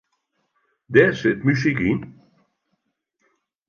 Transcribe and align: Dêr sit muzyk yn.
Dêr 0.93 1.11
sit 1.19 1.39
muzyk 1.45 1.79
yn. 1.91 1.99